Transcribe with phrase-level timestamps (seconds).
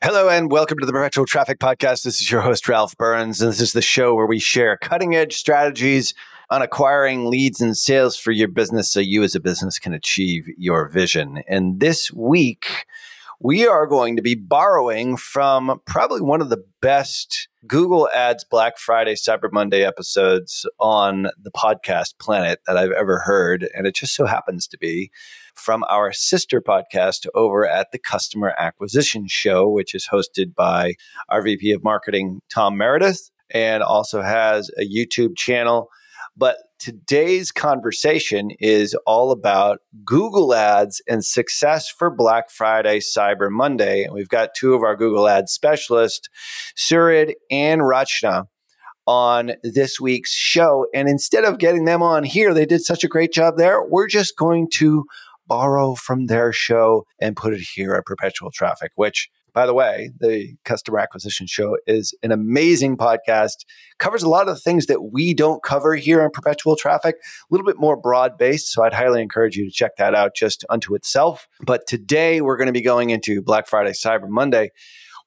[0.00, 2.02] Hello and welcome to the Perpetual Traffic Podcast.
[2.02, 5.14] This is your host, Ralph Burns, and this is the show where we share cutting
[5.14, 6.14] edge strategies
[6.50, 10.46] on acquiring leads and sales for your business so you as a business can achieve
[10.56, 11.44] your vision.
[11.46, 12.86] And this week,
[13.44, 18.78] we are going to be borrowing from probably one of the best Google Ads Black
[18.78, 23.68] Friday, Cyber Monday episodes on the podcast planet that I've ever heard.
[23.74, 25.10] And it just so happens to be
[25.56, 30.94] from our sister podcast over at the Customer Acquisition Show, which is hosted by
[31.28, 35.88] our VP of Marketing, Tom Meredith, and also has a YouTube channel.
[36.36, 44.04] But today's conversation is all about Google Ads and success for Black Friday, Cyber Monday.
[44.04, 46.28] And we've got two of our Google Ads specialists,
[46.76, 48.46] Surid and Rachna,
[49.06, 50.86] on this week's show.
[50.94, 53.82] And instead of getting them on here, they did such a great job there.
[53.84, 55.04] We're just going to
[55.46, 60.10] borrow from their show and put it here at Perpetual Traffic, which by the way,
[60.18, 63.64] the customer acquisition show is an amazing podcast.
[63.98, 67.46] Covers a lot of the things that we don't cover here on perpetual traffic, a
[67.50, 68.72] little bit more broad based.
[68.72, 71.48] So I'd highly encourage you to check that out just unto itself.
[71.60, 74.70] But today we're going to be going into Black Friday, Cyber Monday.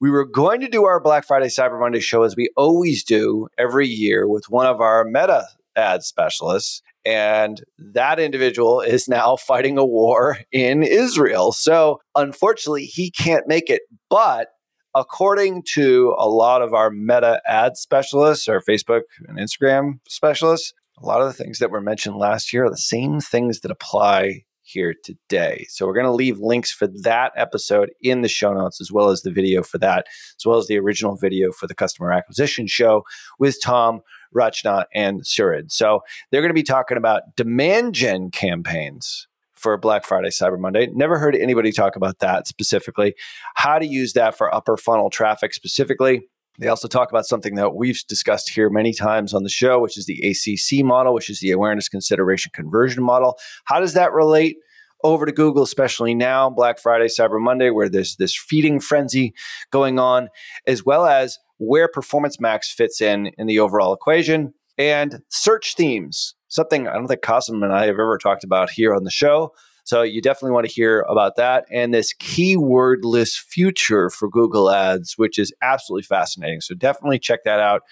[0.01, 3.47] We were going to do our Black Friday, Cyber Monday show as we always do
[3.57, 6.81] every year with one of our meta ad specialists.
[7.05, 11.51] And that individual is now fighting a war in Israel.
[11.51, 13.83] So unfortunately, he can't make it.
[14.09, 14.47] But
[14.95, 21.05] according to a lot of our meta ad specialists, our Facebook and Instagram specialists, a
[21.05, 24.43] lot of the things that were mentioned last year are the same things that apply
[24.65, 25.65] here today.
[25.69, 29.09] So we're going to leave links for that episode in the show notes, as well
[29.09, 32.67] as the video for that, as well as the original video for the customer acquisition
[32.67, 33.03] show
[33.39, 34.01] with Tom
[34.35, 35.71] Rachna, and Surid.
[35.71, 40.87] So they're going to be talking about demand gen campaigns for Black Friday, Cyber Monday.
[40.93, 43.15] Never heard anybody talk about that specifically.
[43.55, 46.27] How to use that for upper funnel traffic specifically.
[46.59, 49.97] They also talk about something that we've discussed here many times on the show, which
[49.97, 53.37] is the ACC model, which is the awareness consideration conversion model.
[53.65, 54.57] How does that relate?
[55.03, 59.35] over to Google, especially now, Black Friday, Cyber Monday, where there's this feeding frenzy
[59.69, 60.29] going on,
[60.65, 66.33] as well as where Performance Max fits in in the overall equation, and search themes,
[66.47, 69.53] something I don't think Kasim and I have ever talked about here on the show.
[69.85, 75.13] So you definitely want to hear about that and this keywordless future for Google Ads,
[75.17, 76.59] which is absolutely fascinating.
[76.59, 77.83] So definitely check that out,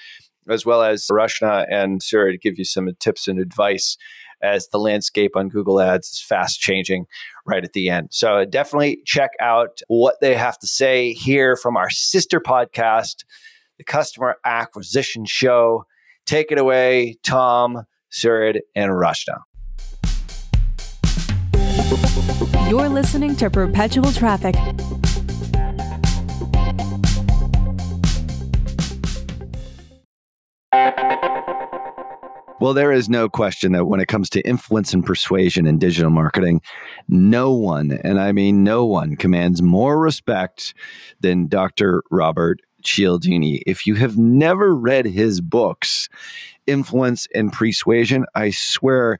[0.50, 3.96] as well as Rachna and Sarah to give you some tips and advice
[4.42, 7.06] as the landscape on Google Ads is fast changing
[7.46, 8.10] right at the end.
[8.12, 13.24] So definitely check out what they have to say here from our sister podcast
[13.78, 15.86] the Customer Acquisition Show.
[16.26, 19.42] Take it away, Tom, Surid, and Rachna.
[22.74, 24.56] You're listening to Perpetual Traffic.
[32.60, 36.10] Well, there is no question that when it comes to influence and persuasion in digital
[36.10, 36.64] marketing,
[37.08, 40.74] no one, and I mean no one, commands more respect
[41.20, 42.02] than Dr.
[42.10, 43.62] Robert Cialdini.
[43.68, 46.10] If you have never read his books,
[46.66, 49.20] Influence and Persuasion, I swear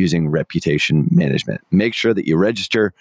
[0.00, 1.60] using reputation management.
[1.70, 2.92] Make sure that you register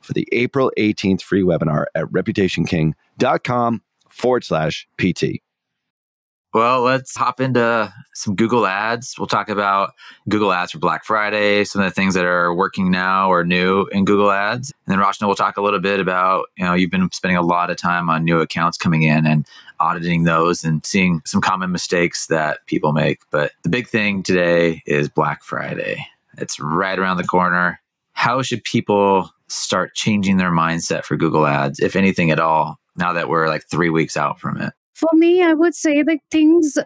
[0.00, 5.40] for the April 18th free webinar at reputationking.com forward slash PT.
[6.52, 9.14] Well, let's hop into some Google Ads.
[9.16, 9.94] We'll talk about
[10.28, 13.86] Google Ads for Black Friday, some of the things that are working now or new
[13.92, 14.72] in Google Ads.
[14.86, 17.42] And then Rachna will talk a little bit about, you know, you've been spending a
[17.42, 19.46] lot of time on new accounts coming in and
[19.78, 23.20] auditing those and seeing some common mistakes that people make.
[23.30, 26.04] But the big thing today is Black Friday.
[26.38, 27.80] It's right around the corner.
[28.12, 33.12] How should people start changing their mindset for Google Ads, if anything at all, now
[33.12, 34.72] that we're like three weeks out from it?
[34.94, 36.76] For me, I would say that things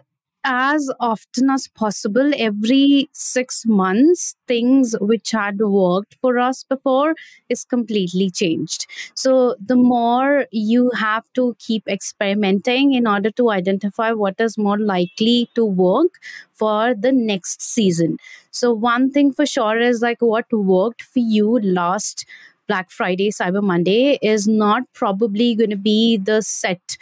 [0.45, 7.15] as often as possible every six months things which had worked for us before
[7.49, 8.85] is completely changed.
[9.15, 14.77] So the more you have to keep experimenting in order to identify what is more
[14.77, 16.19] likely to work
[16.53, 18.17] for the next season.
[18.51, 22.25] So one thing for sure is like what worked for you last
[22.67, 26.97] Black Friday, Cyber Monday is not probably going to be the set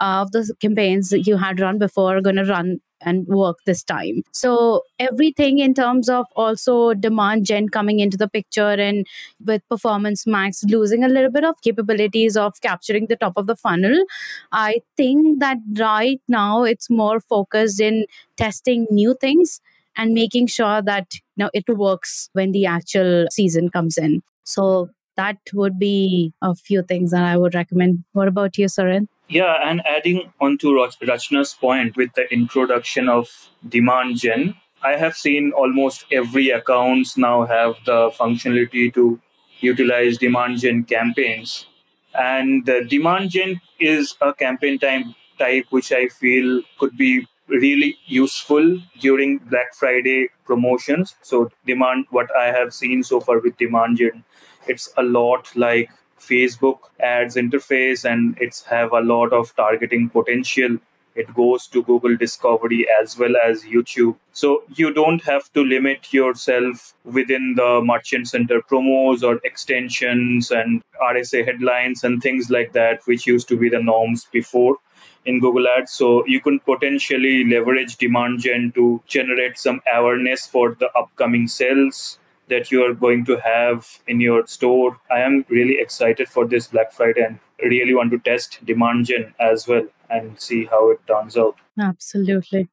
[0.00, 4.22] of the campaigns that you had run before going to run and work this time.
[4.32, 9.06] So everything in terms of also demand gen coming into the picture and
[9.44, 13.56] with performance max losing a little bit of capabilities of capturing the top of the
[13.56, 14.04] funnel,
[14.52, 18.06] I think that right now it's more focused in
[18.36, 19.60] testing new things
[19.96, 24.22] and making sure that you know it works when the actual season comes in.
[24.44, 28.04] So that would be a few things that I would recommend.
[28.12, 29.08] What about you, Suren?
[29.28, 30.68] Yeah, and adding on to
[31.02, 33.28] Rachna's point with the introduction of
[33.68, 39.20] demand gen, I have seen almost every accounts now have the functionality to
[39.60, 41.66] utilize demand gen campaigns.
[42.14, 47.96] And the demand gen is a campaign time type which I feel could be really
[48.06, 51.16] useful during Black Friday promotions.
[51.22, 54.24] So demand what I have seen so far with demand gen,
[54.66, 60.78] it's a lot like Facebook ads interface and it's have a lot of targeting potential.
[61.14, 64.14] It goes to Google Discovery as well as YouTube.
[64.32, 70.80] So you don't have to limit yourself within the Merchant Center promos or extensions and
[71.02, 74.76] RSA headlines and things like that, which used to be the norms before
[75.24, 75.92] in Google Ads.
[75.92, 82.18] So you can potentially leverage demand gen to generate some awareness for the upcoming sales
[82.48, 84.98] that you are going to have in your store.
[85.10, 89.34] I am really excited for this Black Friday and really want to test demand gen
[89.38, 91.56] as well and see how it turns out.
[91.78, 92.68] Absolutely.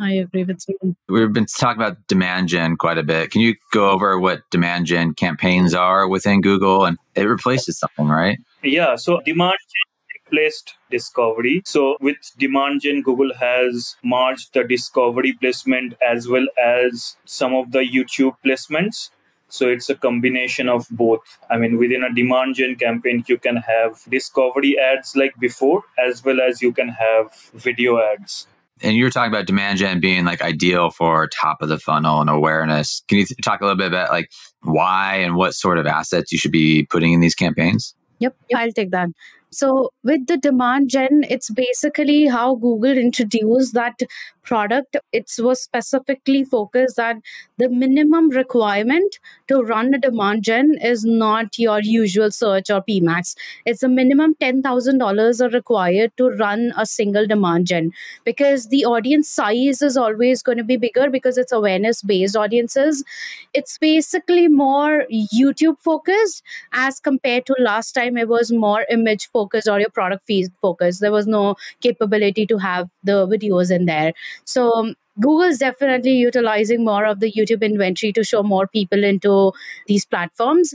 [0.00, 0.96] I agree with you.
[1.08, 3.30] We've been talking about demand gen quite a bit.
[3.30, 6.84] Can you go over what demand gen campaigns are within Google?
[6.84, 8.38] And it replaces something, right?
[8.62, 8.96] Yeah.
[8.96, 11.62] So demand gen replaced discovery.
[11.64, 17.70] So with demand gen, Google has merged the discovery placement as well as some of
[17.70, 19.10] the YouTube placements.
[19.54, 21.20] So it's a combination of both.
[21.48, 26.24] I mean, within a demand gen campaign, you can have discovery ads like before, as
[26.24, 28.48] well as you can have video ads.
[28.82, 32.28] And you're talking about demand gen being like ideal for top of the funnel and
[32.28, 33.04] awareness.
[33.06, 34.32] Can you th- talk a little bit about like
[34.62, 37.94] why and what sort of assets you should be putting in these campaigns?
[38.18, 39.10] Yep, I'll take that.
[39.54, 44.00] So, with the demand gen, it's basically how Google introduced that
[44.42, 44.96] product.
[45.12, 47.16] It was specifically focused that
[47.56, 49.18] the minimum requirement
[49.48, 53.36] to run a demand gen is not your usual search or PMAX.
[53.64, 57.92] It's a minimum $10,000 are required to run a single demand gen
[58.24, 63.04] because the audience size is always going to be bigger because it's awareness based audiences.
[63.52, 66.42] It's basically more YouTube focused
[66.72, 70.50] as compared to last time it was more image focused focused or your product feed
[70.62, 71.00] focused.
[71.00, 74.12] There was no capability to have the videos in there.
[74.44, 79.04] So um, Google is definitely utilizing more of the YouTube inventory to show more people
[79.04, 79.52] into
[79.86, 80.74] these platforms.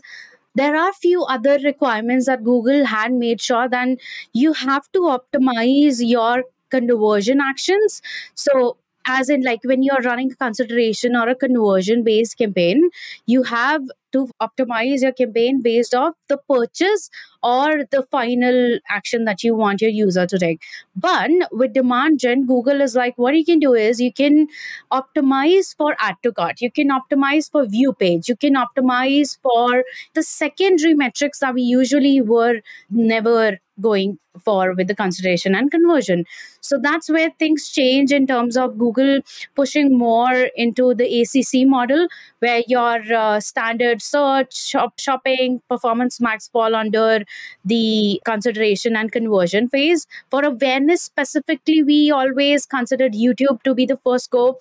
[0.55, 3.89] There are a few other requirements that Google had made sure that
[4.33, 8.01] you have to optimize your conversion actions.
[8.35, 12.89] So as in like when you're running a consideration or a conversion based campaign
[13.25, 17.09] you have to optimize your campaign based off the purchase
[17.41, 20.61] or the final action that you want your user to take.
[20.95, 24.47] But with demand gen, Google is like, what you can do is you can
[24.91, 29.83] optimize for add to cart, you can optimize for view page, you can optimize for
[30.13, 36.25] the secondary metrics that we usually were never going for with the consideration and conversion.
[36.61, 39.19] So that's where things change in terms of Google
[39.55, 42.07] pushing more into the ACC model,
[42.39, 47.23] where your uh, standard search, shop, shopping, performance max fall under
[47.65, 50.07] the consideration and conversion phase.
[50.29, 54.57] For awareness specifically, we always considered YouTube to be the first go,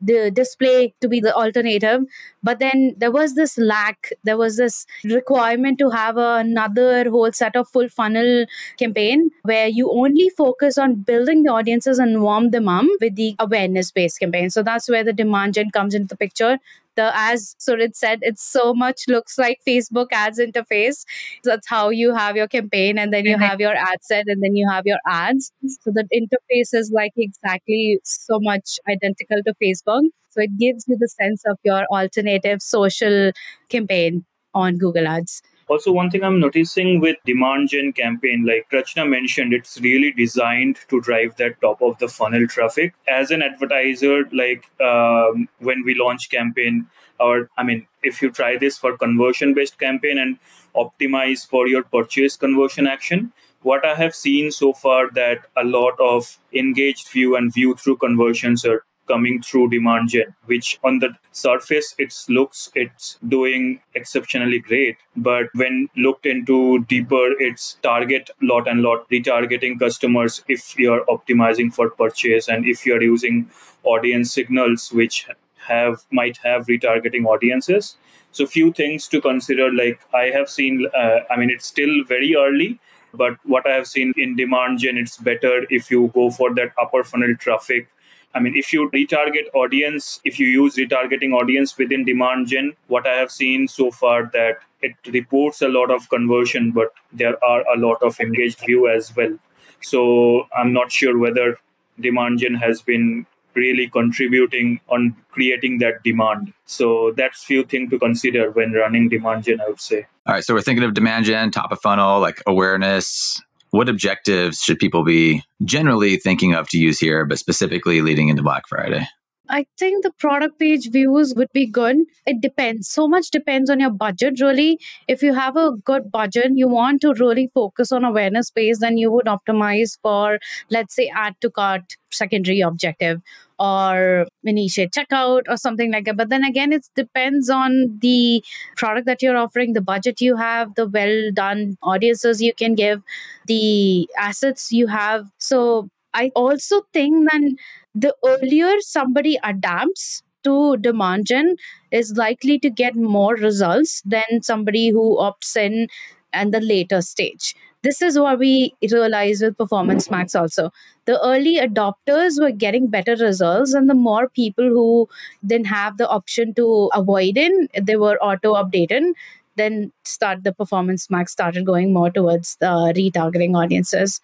[0.00, 2.02] the display to be the alternative.
[2.42, 7.54] But then there was this lack, there was this requirement to have another whole set
[7.56, 8.46] of full funnel
[8.78, 13.34] campaign where you only focus on building the audiences and warm them up with the
[13.38, 14.48] awareness based campaign.
[14.50, 16.58] So that's where the demand gen comes into the picture.
[16.96, 21.04] The as Surit said, it so much looks like Facebook ads interface.
[21.44, 24.56] That's how you have your campaign, and then you have your ad set, and then
[24.56, 25.52] you have your ads.
[25.82, 30.02] So the interface is like exactly so much identical to Facebook.
[30.30, 33.32] So it gives you the sense of your alternative social
[33.68, 35.42] campaign on Google Ads.
[35.70, 40.78] Also, one thing I'm noticing with demand gen campaign, like Rachna mentioned, it's really designed
[40.88, 42.92] to drive that top of the funnel traffic.
[43.06, 46.88] As an advertiser, like um, when we launch campaign,
[47.20, 50.38] or I mean, if you try this for conversion based campaign and
[50.74, 55.94] optimize for your purchase conversion action, what I have seen so far that a lot
[56.00, 61.10] of engaged view and view through conversions are coming through demand gen which on the
[61.32, 64.96] surface it looks it's doing exceptionally great.
[65.16, 71.72] But when looked into deeper it's target lot and lot retargeting customers if you're optimizing
[71.74, 73.48] for purchase and if you're using
[73.84, 75.26] audience signals which
[75.68, 77.96] have might have retargeting audiences.
[78.32, 82.34] So few things to consider like i have seen uh, i mean it's still very
[82.36, 82.78] early
[83.22, 86.72] but what i have seen in demand gen it's better if you go for that
[86.84, 87.88] upper funnel traffic
[88.34, 93.06] I mean, if you retarget audience, if you use retargeting audience within demand gen, what
[93.06, 97.64] I have seen so far that it reports a lot of conversion, but there are
[97.74, 99.36] a lot of engaged view as well.
[99.82, 101.58] So I'm not sure whether
[101.98, 106.52] demand gen has been really contributing on creating that demand.
[106.66, 110.06] So that's few things to consider when running demand gen, I would say.
[110.26, 110.44] All right.
[110.44, 115.04] So we're thinking of demand gen, top of funnel, like awareness, what objectives should people
[115.04, 119.06] be generally thinking of to use here, but specifically leading into Black Friday?
[119.52, 121.96] I think the product page views would be good.
[122.24, 122.88] It depends.
[122.88, 124.78] So much depends on your budget, really.
[125.08, 128.96] If you have a good budget, you want to really focus on awareness base, then
[128.96, 130.38] you would optimize for,
[130.70, 133.20] let's say, add to cart secondary objective
[133.60, 136.16] or initiate checkout or something like that.
[136.16, 138.42] But then again, it depends on the
[138.76, 143.02] product that you're offering, the budget you have, the well done audiences you can give,
[143.46, 145.26] the assets you have.
[145.38, 147.56] So I also think that
[147.94, 151.56] the earlier somebody adapts to demand gen
[151.90, 155.88] is likely to get more results than somebody who opts in
[156.32, 157.54] at the later stage.
[157.82, 160.70] This is what we realized with Performance Max also.
[161.06, 165.08] The early adopters were getting better results, and the more people who
[165.46, 169.12] didn't have the option to avoid it, they were auto updated.
[169.56, 174.20] Then start the Performance Max started going more towards the retargeting audiences.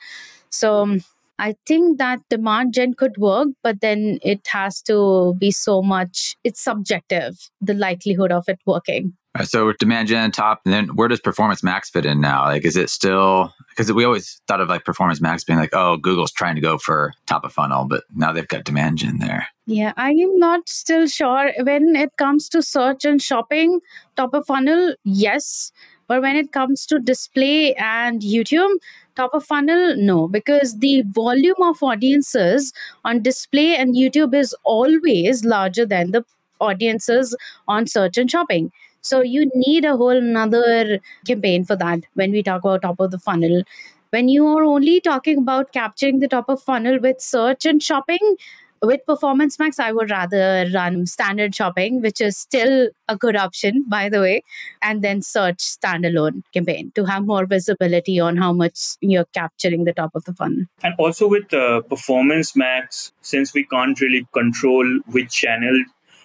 [0.51, 1.05] So um,
[1.39, 6.37] I think that demand gen could work, but then it has to be so much,
[6.45, 9.15] it's subjective, the likelihood of it working.
[9.37, 12.45] Right, so demand gen top, and then where does Performance Max fit in now?
[12.45, 15.99] Like, is it still because we always thought of like Performance Max being like, oh,
[15.99, 19.47] Google's trying to go for top of funnel, but now they've got demand gen there.
[19.66, 23.81] Yeah, I am not still sure when it comes to search and shopping,
[24.16, 25.71] top of funnel, yes,
[26.07, 28.78] but when it comes to display and YouTube,
[29.16, 32.73] top of funnel, no, because the volume of audiences
[33.05, 36.25] on display and YouTube is always larger than the
[36.59, 37.37] audiences
[37.69, 38.73] on search and shopping.
[39.07, 43.11] So you need a whole another campaign for that when we talk about top of
[43.11, 43.63] the funnel.
[44.11, 48.37] When you are only talking about capturing the top of funnel with search and shopping,
[48.83, 53.85] with Performance Max, I would rather run standard shopping, which is still a good option,
[53.89, 54.43] by the way,
[54.83, 59.93] and then search standalone campaign to have more visibility on how much you're capturing the
[59.93, 60.65] top of the funnel.
[60.83, 65.85] And also with uh, Performance Max, since we can't really control which channel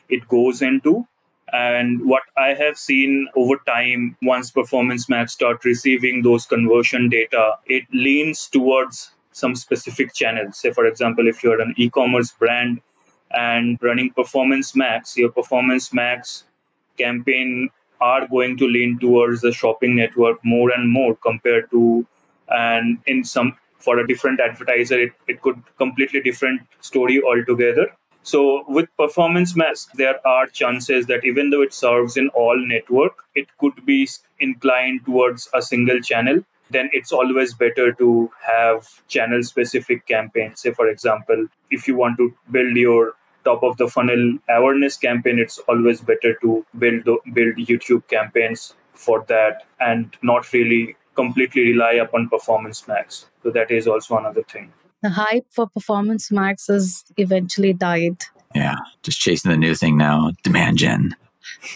[0.09, 1.07] it goes into,
[1.53, 7.53] and what I have seen over time, once Performance Max start receiving those conversion data,
[7.65, 10.57] it leans towards some specific channels.
[10.57, 12.81] Say, for example, if you're an e-commerce brand
[13.31, 16.45] and running Performance Max, your Performance Max
[16.97, 22.05] campaign are going to lean towards the shopping network more and more compared to
[22.49, 27.87] and in some for a different advertiser it, it could completely different story altogether
[28.23, 33.23] so with performance max, there are chances that even though it serves in all network,
[33.35, 34.07] it could be
[34.39, 36.43] inclined towards a single channel.
[36.69, 40.61] Then it's always better to have channel specific campaigns.
[40.61, 45.39] Say, for example, if you want to build your top of the funnel awareness campaign,
[45.39, 51.93] it's always better to build build YouTube campaigns for that and not really completely rely
[51.93, 53.25] upon performance max.
[53.43, 58.23] So that is also another thing the hype for Performance Max has eventually died.
[58.53, 61.15] Yeah, just chasing the new thing now, demand gen.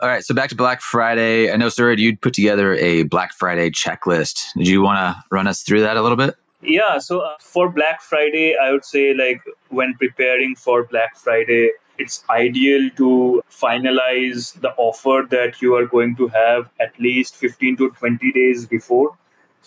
[0.00, 1.50] All right, so back to Black Friday.
[1.50, 4.44] I know, sir, you'd put together a Black Friday checklist.
[4.56, 6.36] Did you want to run us through that a little bit?
[6.62, 9.40] Yeah, so uh, for Black Friday, I would say, like,
[9.70, 16.14] when preparing for Black Friday, it's ideal to finalize the offer that you are going
[16.16, 19.16] to have at least 15 to 20 days before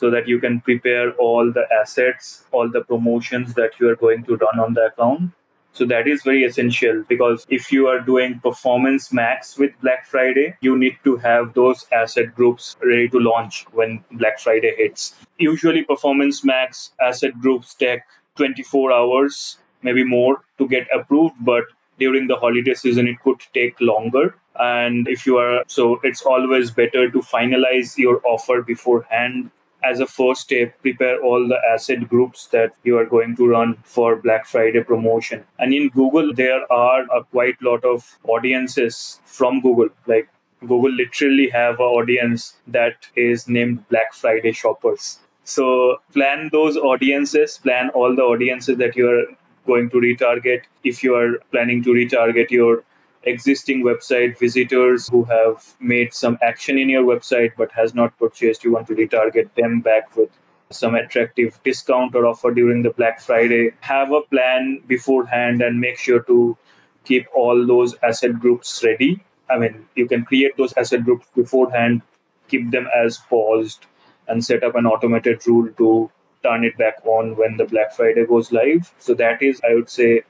[0.02, 4.24] so that you can prepare all the assets, all the promotions that you are going
[4.24, 5.30] to run on the account.
[5.74, 10.56] So that is very essential because if you are doing performance max with Black Friday,
[10.60, 15.14] you need to have those asset groups ready to launch when Black Friday hits.
[15.38, 18.02] Usually, performance max asset groups take
[18.36, 21.64] 24 hours, maybe more, to get approved, but
[22.00, 24.36] during the holiday season, it could take longer.
[24.60, 29.52] And if you are, so it's always better to finalize your offer beforehand
[29.84, 33.78] as a first step, prepare all the asset groups that you are going to run
[33.84, 35.44] for Black Friday promotion.
[35.60, 39.90] And in Google, there are a quite lot of audiences from Google.
[40.06, 40.30] Like
[40.62, 45.20] Google literally have an audience that is named Black Friday shoppers.
[45.44, 49.26] So plan those audiences, plan all the audiences that you are
[49.66, 50.62] going to retarget.
[50.84, 52.84] If you are planning to retarget your
[53.24, 58.64] existing website visitors who have made some action in your website but has not purchased
[58.64, 60.30] you want to retarget them back with
[60.72, 63.72] some attractive discount or offer during the black friday.
[63.82, 66.58] Have a plan beforehand and make sure to
[67.04, 69.24] keep all those asset groups ready.
[69.50, 72.02] I mean you can create those asset groups beforehand
[72.48, 73.86] keep them as paused
[74.28, 76.12] and set up an automated rule to
[76.44, 78.94] turn it back on when the black friday goes live.
[78.98, 80.22] So that is i would say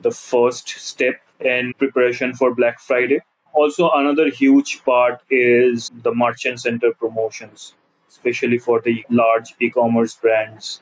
[0.00, 3.20] the first step in preparation for Black Friday.
[3.52, 7.74] Also, another huge part is the merchant center promotions,
[8.08, 10.80] especially for the large e commerce brands.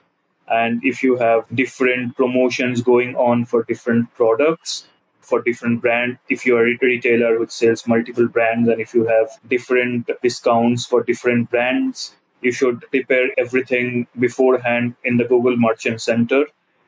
[0.48, 4.86] And if you have different promotions going on for different products,
[5.26, 9.04] for different brand if you are a retailer which sells multiple brands and if you
[9.06, 16.00] have different discounts for different brands you should prepare everything beforehand in the google merchant
[16.00, 16.44] center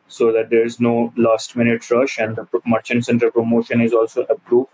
[0.09, 4.23] so that there is no last minute rush and the merchant center promotion is also
[4.29, 4.71] approved.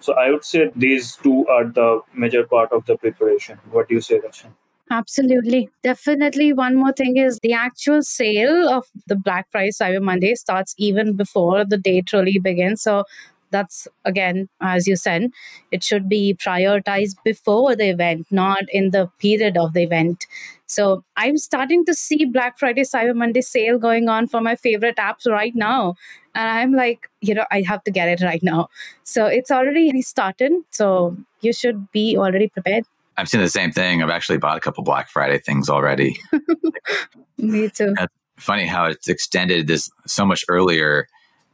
[0.00, 3.58] So I would say these two are the major part of the preparation.
[3.70, 4.52] What do you say, Darshan?
[4.90, 5.68] Absolutely.
[5.82, 6.52] Definitely.
[6.52, 11.16] One more thing is the actual sale of the Black Friday Cyber Monday starts even
[11.16, 12.82] before the date really begins.
[12.82, 13.04] So
[13.50, 15.30] that's again as you said
[15.70, 20.26] it should be prioritized before the event not in the period of the event
[20.66, 24.96] so i'm starting to see black friday cyber monday sale going on for my favorite
[24.96, 25.94] apps right now.
[26.34, 28.68] And i'm like you know i have to get it right now.
[29.04, 32.84] So it's already started so you should be already prepared.
[33.16, 34.02] I've seen the same thing.
[34.02, 36.16] I've actually bought a couple black friday things already.
[37.38, 37.94] Me too.
[37.96, 41.06] That's funny how it's extended this so much earlier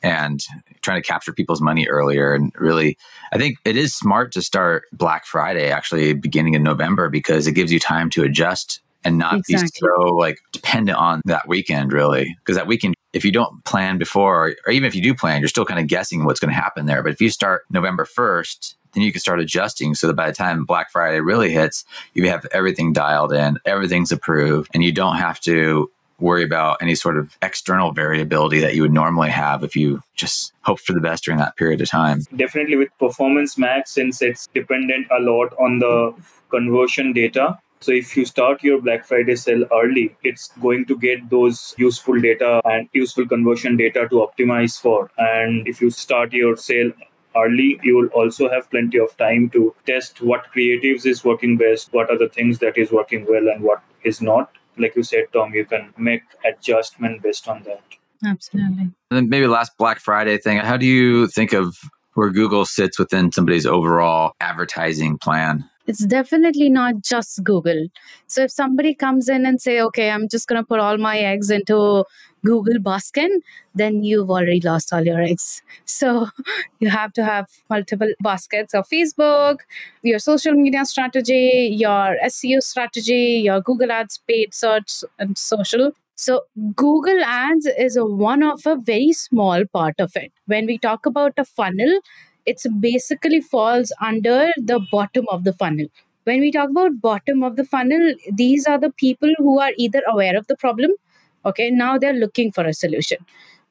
[0.02, 0.44] and
[0.82, 2.34] trying to capture people's money earlier.
[2.34, 2.98] And really,
[3.32, 7.52] I think it is smart to start Black Friday actually beginning in November because it
[7.52, 9.66] gives you time to adjust and not exactly.
[9.66, 13.98] be so like dependent on that weekend really because that weekend if you don't plan
[13.98, 16.52] before or, or even if you do plan you're still kind of guessing what's going
[16.52, 20.06] to happen there but if you start november 1st then you can start adjusting so
[20.06, 21.84] that by the time black friday really hits
[22.14, 25.90] you have everything dialed in everything's approved and you don't have to
[26.22, 30.52] worry about any sort of external variability that you would normally have if you just
[30.62, 32.20] hope for the best during that period of time.
[32.36, 36.14] Definitely with Performance Max, since it's dependent a lot on the
[36.48, 37.58] conversion data.
[37.82, 42.20] So if you start your Black Friday sale early, it's going to get those useful
[42.20, 45.10] data and useful conversion data to optimize for.
[45.18, 46.92] And if you start your sale
[47.36, 51.92] early, you will also have plenty of time to test what creatives is working best,
[51.92, 55.24] what are the things that is working well and what is not like you said,
[55.32, 57.82] Tom, you can make adjustment based on that.
[58.24, 58.82] Absolutely.
[58.82, 60.58] And then maybe last Black Friday thing.
[60.58, 61.76] How do you think of
[62.14, 65.68] where Google sits within somebody's overall advertising plan?
[65.86, 67.88] It's definitely not just Google.
[68.26, 71.18] So if somebody comes in and say, okay, I'm just going to put all my
[71.18, 72.04] eggs into
[72.44, 73.30] Google basket,
[73.74, 75.62] then you've already lost all your eggs.
[75.84, 76.28] So
[76.80, 79.58] you have to have multiple baskets of Facebook,
[80.02, 85.92] your social media strategy, your SEO strategy, your Google Ads paid search and social.
[86.16, 86.42] So
[86.76, 90.32] Google Ads is a one of a very small part of it.
[90.46, 92.00] When we talk about a funnel,
[92.46, 95.86] it's basically falls under the bottom of the funnel.
[96.24, 100.02] When we talk about bottom of the funnel these are the people who are either
[100.06, 100.92] aware of the problem
[101.44, 103.18] okay now they're looking for a solution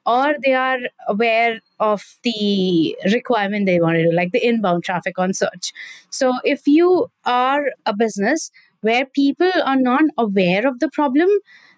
[0.04, 5.18] or they are aware of the requirement they want to do like the inbound traffic
[5.18, 5.72] on search.
[6.10, 11.28] So if you are a business where people are not aware of the problem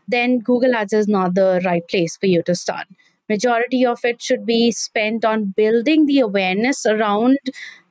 [0.07, 2.87] then google ads is not the right place for you to start
[3.29, 7.39] majority of it should be spent on building the awareness around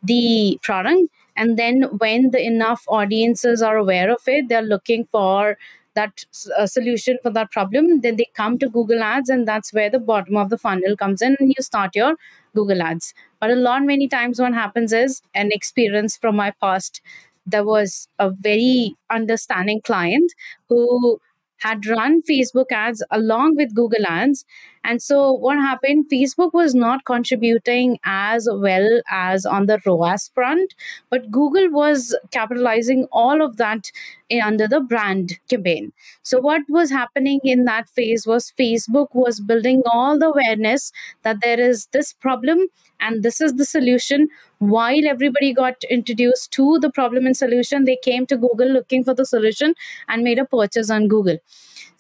[0.02, 1.04] the product
[1.36, 5.58] and then when the enough audiences are aware of it they're looking for
[5.96, 6.26] that
[6.58, 10.00] uh, solution for that problem then they come to google ads and that's where the
[10.00, 12.16] bottom of the funnel comes in and you start your
[12.56, 17.02] google ads but a lot many times what happens is an experience from my past
[17.46, 20.32] there was a very understanding client
[20.70, 21.20] who
[21.60, 24.46] had run Facebook ads along with Google ads.
[24.84, 26.10] And so what happened?
[26.12, 30.74] Facebook was not contributing as well as on the ROAS front,
[31.10, 33.92] but Google was capitalizing all of that
[34.30, 35.94] in, under the brand campaign.
[36.22, 40.92] So what was happening in that phase was Facebook was building all the awareness
[41.24, 42.68] that there is this problem
[43.00, 44.28] and this is the solution
[44.60, 49.14] while everybody got introduced to the problem and solution they came to google looking for
[49.14, 49.74] the solution
[50.08, 51.38] and made a purchase on google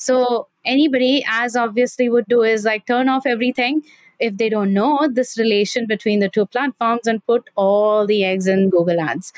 [0.03, 3.81] so anybody as obviously would do is like turn off everything
[4.19, 8.47] if they don't know this relation between the two platforms and put all the eggs
[8.47, 9.33] in google ads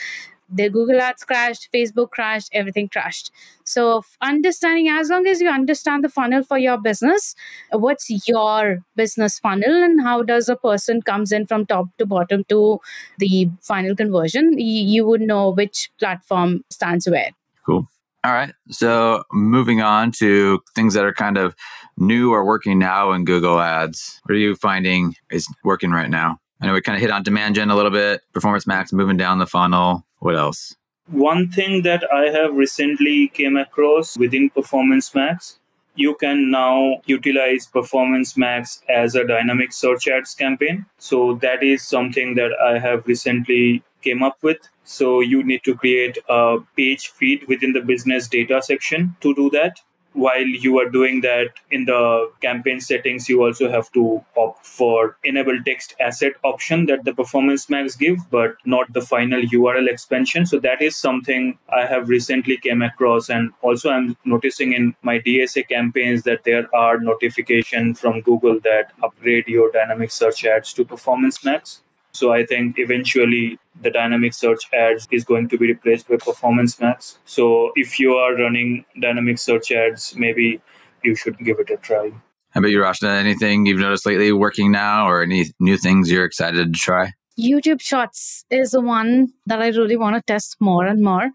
[0.50, 3.32] the Google Ads crashed, Facebook crashed, everything crashed.
[3.64, 7.36] So, understanding as long as you understand the funnel for your business,
[7.72, 12.44] what's your business funnel and how does a person comes in from top to bottom
[12.50, 12.80] to
[13.18, 17.32] the final conversion, you would know which platform stands where.
[17.66, 17.88] Cool.
[18.26, 18.52] All right.
[18.72, 21.56] So, moving on to things that are kind of
[21.96, 24.20] new or working now in Google Ads.
[24.24, 26.40] What are you finding is working right now?
[26.60, 29.16] I know we kind of hit on demand gen a little bit, performance max moving
[29.16, 30.08] down the funnel.
[30.22, 30.76] What else?
[31.12, 35.60] One thing that I have recently came across within Performance Max,
[35.94, 40.88] you can now utilize Performance Max as a dynamic search ads campaign.
[40.98, 44.70] So that is something that I have recently came up with.
[44.84, 49.50] So you need to create a page feed within the business data section to do
[49.52, 49.82] that.
[50.14, 55.18] While you are doing that in the campaign settings you also have to opt for
[55.26, 60.46] enable text asset option that the performance max give but not the final url expansion.
[60.46, 63.28] So that is something i have recently came across.
[63.28, 68.94] And also i'm noticing in my dsa campaigns that there are notification from google that
[69.04, 71.82] upgrade your dynamic search ads to performance max
[72.16, 76.80] so I think eventually the dynamic search ads is going to be replaced by performance
[76.80, 77.20] max.
[77.26, 80.62] So if you are running dynamic search ads, maybe
[81.04, 82.12] you should give it a try.
[82.52, 83.20] How about you, Rachna?
[83.20, 87.12] Anything you've noticed lately working now or any new things you're excited to try?
[87.38, 91.30] YouTube Shorts is the one that I really want to test more and more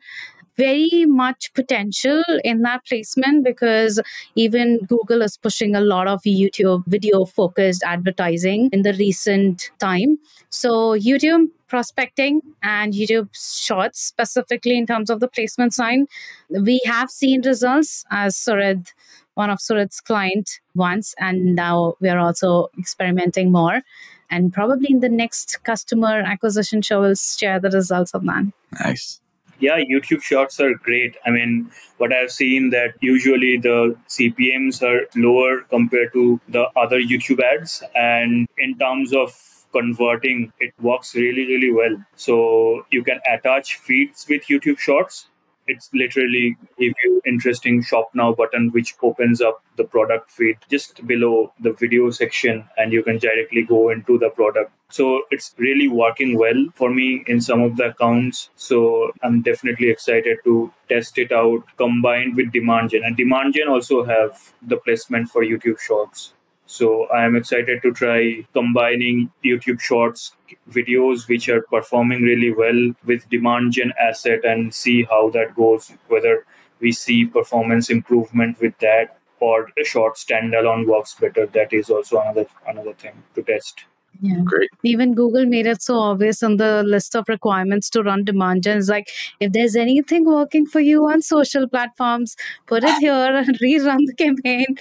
[0.61, 4.01] very much potential in that placement because
[4.35, 10.19] even Google is pushing a lot of YouTube video focused advertising in the recent time.
[10.51, 10.71] So,
[11.09, 16.07] YouTube prospecting and YouTube shorts, specifically in terms of the placement sign,
[16.51, 18.93] we have seen results as Surid,
[19.35, 23.81] one of Surid's client once, and now we are also experimenting more.
[24.29, 28.53] And probably in the next customer acquisition show, we'll share the results of that.
[28.85, 29.21] Nice
[29.61, 31.17] yeah youtube shorts are great.
[31.27, 37.01] I mean what i've seen that usually the cpms are lower compared to the other
[37.01, 39.33] youtube ads and in terms of
[39.73, 41.97] converting it works really really well.
[42.17, 45.30] So you can attach feeds with youtube shorts
[45.71, 51.07] it's literally give you interesting shop now button which opens up the product feed just
[51.07, 54.73] below the video section and you can directly go into the product.
[54.91, 58.51] So it's really working well for me in some of the accounts.
[58.57, 63.03] So i'm definitely excited to test it out combined with demand gen.
[63.05, 66.35] And demand gen also have the placement for youtube shorts
[66.71, 70.37] so I am excited to try combining YouTube Shorts
[70.71, 75.91] videos, which are performing really well with demand gen asset, and see how that goes.
[76.07, 76.47] Whether
[76.79, 81.47] we see performance improvement with that, or a short standalone works better.
[81.47, 83.85] That is also another another thing to test.
[84.23, 84.41] Yeah.
[84.45, 84.71] Great.
[84.85, 88.79] Even Google made it so obvious on the list of requirements to run demand gen.
[88.79, 89.09] It's like
[89.41, 94.15] if there's anything working for you on social platforms, put it here and rerun the
[94.15, 94.77] campaign.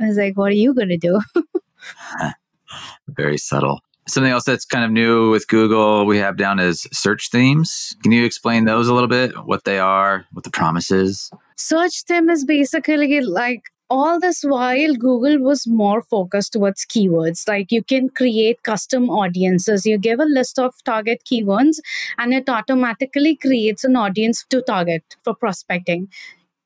[0.00, 1.20] I was like, what are you gonna do?
[3.08, 3.80] Very subtle.
[4.06, 7.96] Something else that's kind of new with Google we have down is search themes.
[8.02, 9.32] Can you explain those a little bit?
[9.46, 11.30] What they are, what the promise is?
[11.56, 17.70] Search theme is basically like all this while google was more focused towards keywords like
[17.70, 21.76] you can create custom audiences you give a list of target keywords
[22.16, 26.08] and it automatically creates an audience to target for prospecting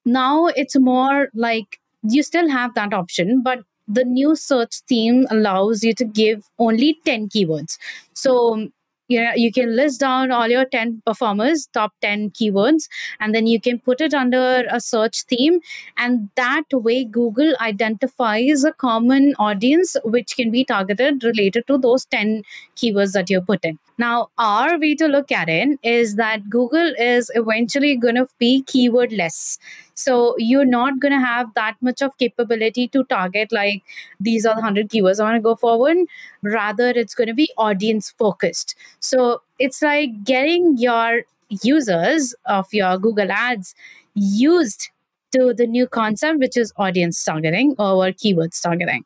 [0.05, 5.83] now it's more like you still have that option but the new search theme allows
[5.83, 7.79] you to give only 10 keywords
[8.13, 8.69] so
[9.09, 12.89] yeah, you can list down all your 10 performers, top 10 keywords,
[13.21, 15.61] and then you can put it under a search theme.
[15.97, 22.05] And that way, Google identifies a common audience which can be targeted related to those
[22.07, 22.43] 10
[22.77, 23.79] keywords that you're putting.
[23.97, 28.63] Now, our way to look at it is that Google is eventually going to be
[28.63, 29.59] keyword less.
[29.99, 33.83] So you're not going to have that much of capability to target like
[34.21, 35.97] these are the 100 keywords I want to go forward.
[36.43, 38.77] Rather, it's going to be audience focused.
[39.01, 43.75] So it's like getting your users of your Google Ads
[44.15, 44.89] used
[45.33, 49.05] to the new concept, which is audience targeting or keywords targeting.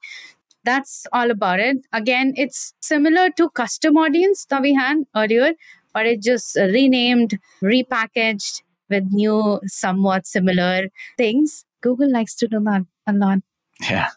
[0.64, 1.78] That's all about it.
[1.94, 5.52] Again, it's similar to custom audience that we had earlier,
[5.94, 8.60] but it just renamed, repackaged
[8.92, 11.64] with new, somewhat similar things.
[11.80, 13.38] Google likes to do that a lot.
[13.80, 14.10] Yeah.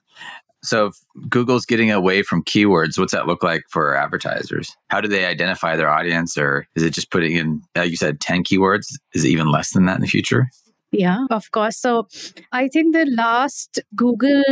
[0.61, 0.95] So if
[1.29, 2.97] Google's getting away from keywords.
[2.97, 4.75] What's that look like for advertisers?
[4.89, 8.19] How do they identify their audience, or is it just putting in, like you said,
[8.19, 8.87] ten keywords?
[9.13, 10.49] Is it even less than that in the future?
[10.91, 11.77] Yeah, of course.
[11.77, 12.07] So
[12.51, 14.43] I think the last Google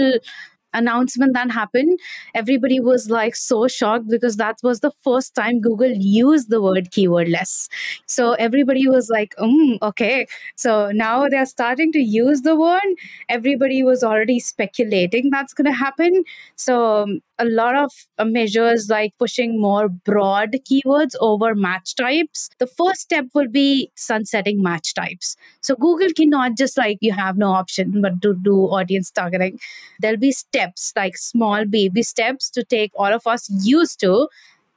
[0.73, 1.99] announcement that happened,
[2.33, 6.91] everybody was like so shocked because that was the first time Google used the word
[6.91, 7.69] keywordless.
[8.05, 10.27] So everybody was like, mm, okay.
[10.55, 12.81] So now they're starting to use the word.
[13.29, 16.23] Everybody was already speculating that's going to happen.
[16.55, 22.49] So um, a lot of uh, measures like pushing more broad keywords over match types.
[22.59, 25.35] The first step will be sunsetting match types.
[25.61, 29.59] So Google cannot just like you have no option but to do audience targeting.
[29.99, 34.27] There'll be steps like small baby steps to take all of us used to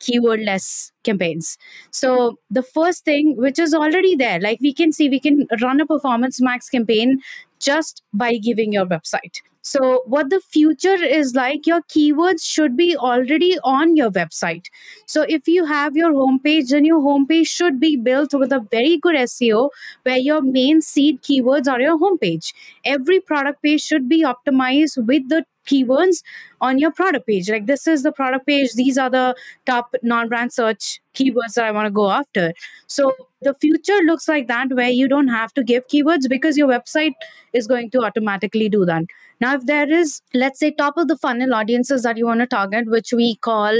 [0.00, 1.56] keywordless campaigns.
[1.90, 5.80] So the first thing, which is already there, like we can see, we can run
[5.80, 7.20] a performance max campaign
[7.60, 9.40] just by giving your website.
[9.68, 14.66] So, what the future is like, your keywords should be already on your website.
[15.06, 18.96] So, if you have your homepage, then your homepage should be built with a very
[18.96, 19.70] good SEO
[20.04, 22.54] where your main seed keywords are your homepage.
[22.84, 26.22] Every product page should be optimized with the keywords
[26.60, 27.50] on your product page.
[27.50, 29.34] Like, this is the product page, these are the
[29.66, 32.52] top non brand search keywords that I want to go after.
[32.86, 36.68] So, the future looks like that where you don't have to give keywords because your
[36.68, 37.12] website
[37.52, 39.04] is going to automatically do that.
[39.40, 42.46] Now, if there is, let's say, top of the funnel audiences that you want to
[42.46, 43.74] target, which we call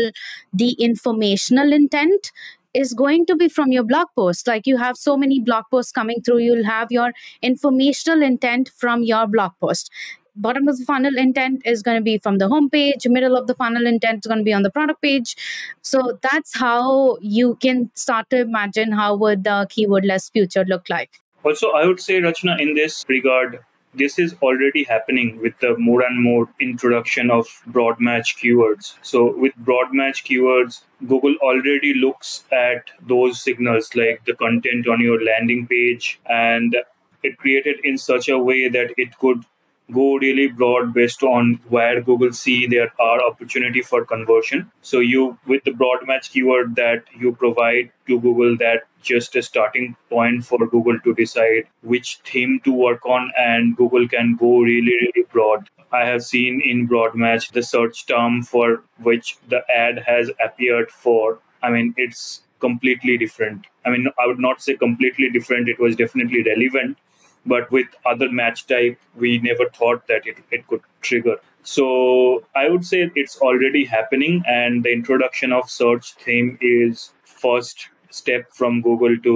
[0.53, 2.31] the informational intent,
[2.77, 4.46] is going to be from your blog post.
[4.46, 9.03] Like you have so many blog posts coming through, you'll have your informational intent from
[9.03, 9.90] your blog post.
[10.37, 13.55] Bottom of the funnel intent is going to be from the homepage, middle of the
[13.55, 15.37] funnel intent is going to be on the product page.
[15.83, 21.20] So that's how you can start to imagine how would the keywordless future look like.
[21.42, 23.61] Also, I would say, Rachna, in this regard,
[23.94, 28.94] this is already happening with the more and more introduction of broad match keywords.
[29.03, 35.01] So with broad match keywords, Google already looks at those signals like the content on
[35.01, 36.77] your landing page and
[37.22, 39.44] it created in such a way that it could
[39.92, 44.70] go really broad based on where Google see there are opportunity for conversion.
[44.83, 49.42] So you with the broad match keyword that you provide to Google that just a
[49.42, 54.61] starting point for Google to decide which theme to work on and Google can go
[54.61, 55.68] really really broad.
[55.92, 60.90] I have seen in broad match the search term for which the ad has appeared
[60.90, 61.38] for.
[61.62, 63.66] I mean it's completely different.
[63.85, 66.99] I mean I would not say completely different it was definitely relevant
[67.46, 71.37] but with other match type we never thought that it, it could trigger.
[71.62, 77.88] So i would say it's already happening and the introduction of search theme is first
[78.11, 79.35] step from google to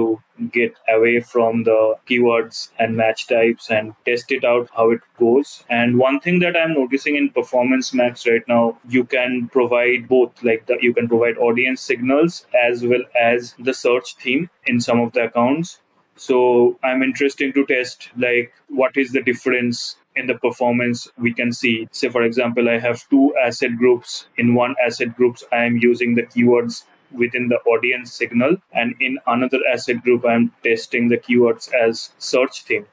[0.51, 5.63] get away from the keywords and match types and test it out how it goes.
[5.69, 10.31] And one thing that i'm noticing in performance max right now you can provide both
[10.43, 14.99] like the, you can provide audience signals as well as the search theme in some
[14.99, 15.79] of the accounts
[16.15, 21.51] so I'm interested to test like what is the difference in the performance we can
[21.53, 21.87] see.
[21.91, 24.27] Say for example i have two asset groups.
[24.37, 29.17] In one asset groups i am using the keywords within the audience signal and in
[29.27, 32.85] another asset group i'm testing the keywords as search theme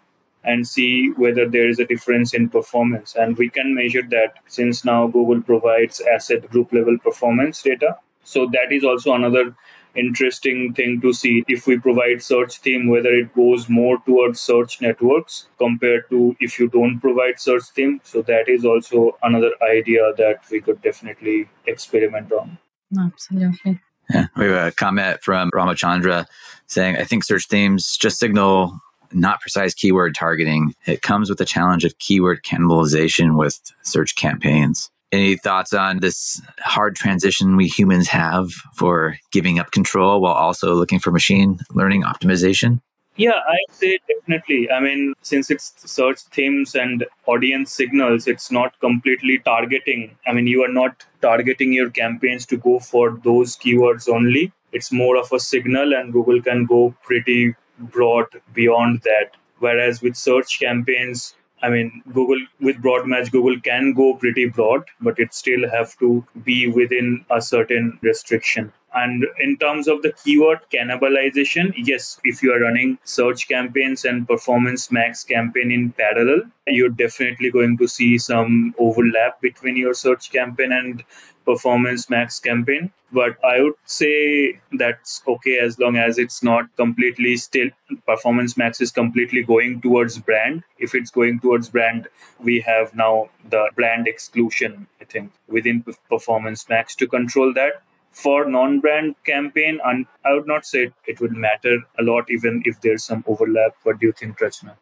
[0.44, 3.14] and see whether there is a difference in performance.
[3.14, 7.96] And we can measure that since now google provides asset group level performance data.
[8.24, 9.54] So that is also another
[9.94, 14.80] interesting thing to see if we provide search theme whether it goes more towards search
[14.80, 20.12] networks compared to if you don't provide search theme so that is also another idea
[20.16, 22.58] that we could definitely experiment on
[22.98, 26.24] absolutely yeah, we have a comment from Ramachandra
[26.66, 28.80] saying, I think search themes just signal
[29.12, 30.74] not precise keyword targeting.
[30.86, 34.90] It comes with the challenge of keyword cannibalization with search campaigns.
[35.10, 40.74] Any thoughts on this hard transition we humans have for giving up control while also
[40.74, 42.80] looking for machine learning optimization?
[43.16, 44.70] Yeah, I'd say definitely.
[44.70, 50.16] I mean, since it's search themes and audience signals, it's not completely targeting.
[50.24, 54.52] I mean, you are not targeting your campaigns to go for those keywords only.
[54.70, 59.32] It's more of a signal, and Google can go pretty broad beyond that.
[59.58, 64.84] Whereas with search campaigns, I mean, Google with broad match, Google can go pretty broad,
[65.00, 68.72] but it still have to be within a certain restriction.
[68.94, 74.26] And in terms of the keyword cannibalization, yes, if you are running search campaigns and
[74.26, 80.30] performance max campaign in parallel, you're definitely going to see some overlap between your search
[80.32, 81.04] campaign and
[81.44, 82.90] performance max campaign.
[83.10, 87.70] But i would say that's okay as long as it's not completely still
[88.06, 90.62] performance max is completely going towards brand.
[90.78, 96.68] If it's going towards brand we have now the brand exclusion i think within performance
[96.68, 97.82] max to control that
[98.22, 103.04] for non-brand campaign i would not say it would matter a lot even if there's
[103.04, 103.74] some overlap.
[103.84, 104.76] What do you think rachna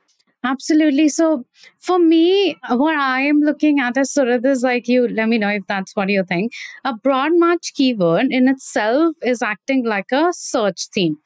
[0.46, 1.09] Absolutely.
[1.09, 1.44] So
[1.78, 5.28] for me, uh, what I am looking at is sort of this like you let
[5.28, 6.52] me know if that's what you think.
[6.85, 11.18] A broad match keyword in itself is acting like a search theme.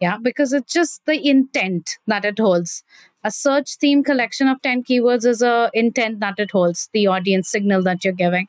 [0.00, 2.84] Yeah, because it's just the intent that it holds.
[3.24, 7.50] A search theme collection of 10 keywords is a intent that it holds, the audience
[7.50, 8.46] signal that you're giving.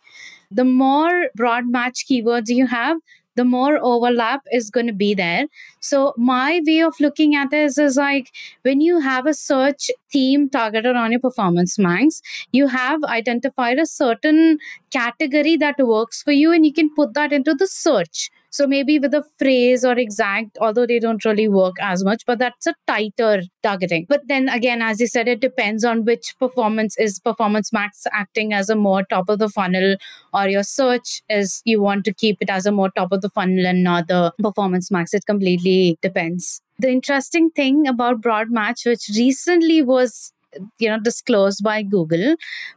[0.51, 2.97] The more broad match keywords you have,
[3.39, 5.45] the more overlap is going to be there.
[5.79, 8.31] So my way of looking at this is like
[8.63, 12.21] when you have a search theme targeted on your performance max,
[12.51, 14.57] you have identified a certain
[14.91, 18.97] category that works for you and you can put that into the search so maybe
[18.99, 22.73] with a phrase or exact, although they don't really work as much, but that's a
[22.87, 24.05] tighter targeting.
[24.09, 28.53] But then again, as you said, it depends on which performance is performance max acting
[28.53, 29.95] as a more top of the funnel,
[30.33, 33.29] or your search is you want to keep it as a more top of the
[33.29, 35.13] funnel and not the performance max.
[35.13, 36.61] It completely depends.
[36.79, 40.33] The interesting thing about broad match, which recently was
[40.79, 42.35] you know disclosed by Google,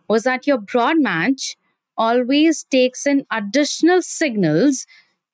[0.09, 1.57] was that your broad match
[1.97, 4.87] always takes in additional signals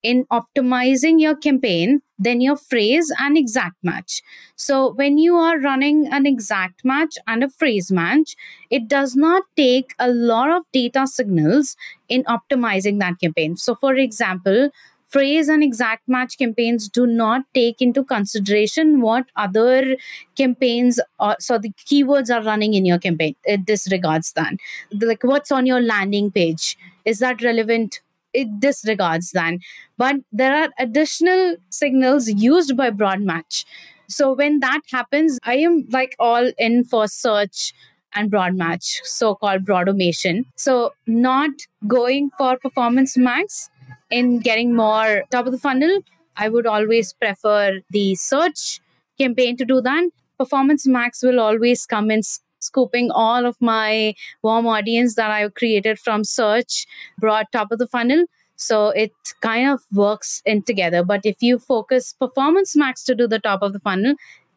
[0.02, 4.22] in optimizing your campaign than your phrase and exact match.
[4.56, 8.34] So, when you are running an exact match and a phrase match,
[8.70, 11.76] it does not take a lot of data signals
[12.08, 13.56] in optimizing that campaign.
[13.56, 14.70] So, for example,
[15.08, 19.96] phrase and exact match campaigns do not take into consideration what other
[20.36, 24.52] campaigns are so the keywords are running in your campaign it disregards that
[25.00, 28.00] like what's on your landing page is that relevant
[28.42, 29.54] it disregards that.
[29.96, 33.64] But there are additional signals used by broad match.
[34.08, 37.72] So when that happens, I am like all in for search
[38.14, 40.44] and broad match, so called broadumation.
[40.56, 41.50] So not
[41.86, 43.68] going for performance max
[44.10, 46.00] in getting more top of the funnel.
[46.36, 48.80] I would always prefer the search
[49.18, 50.10] campaign to do that.
[50.38, 52.22] Performance max will always come in
[52.60, 56.86] scooping all of my warm audience that I created from search,
[57.18, 58.24] broad top of the funnel.
[58.56, 61.04] So it kind of works in together.
[61.04, 64.14] But if you focus performance max to do the top of the funnel,